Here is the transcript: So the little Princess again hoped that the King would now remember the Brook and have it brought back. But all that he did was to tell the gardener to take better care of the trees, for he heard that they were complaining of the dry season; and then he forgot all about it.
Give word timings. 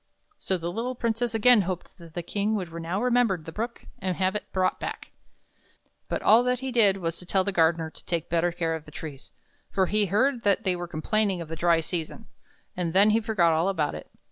So 0.39 0.57
the 0.57 0.71
little 0.71 0.95
Princess 0.95 1.35
again 1.35 1.61
hoped 1.61 1.99
that 1.99 2.15
the 2.15 2.23
King 2.23 2.55
would 2.55 2.73
now 2.73 2.99
remember 2.99 3.37
the 3.37 3.51
Brook 3.51 3.85
and 3.99 4.15
have 4.15 4.35
it 4.35 4.51
brought 4.51 4.79
back. 4.79 5.11
But 6.09 6.23
all 6.23 6.41
that 6.41 6.59
he 6.61 6.71
did 6.71 6.97
was 6.97 7.19
to 7.19 7.25
tell 7.27 7.43
the 7.43 7.51
gardener 7.51 7.91
to 7.91 8.05
take 8.05 8.27
better 8.27 8.51
care 8.51 8.73
of 8.73 8.85
the 8.85 8.89
trees, 8.91 9.31
for 9.69 9.85
he 9.85 10.07
heard 10.07 10.41
that 10.41 10.63
they 10.63 10.75
were 10.75 10.87
complaining 10.87 11.39
of 11.39 11.49
the 11.49 11.55
dry 11.55 11.81
season; 11.81 12.25
and 12.75 12.93
then 12.93 13.11
he 13.11 13.19
forgot 13.21 13.53
all 13.53 13.69
about 13.69 13.93
it. 13.93 14.09